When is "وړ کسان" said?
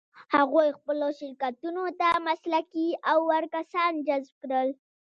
3.29-3.91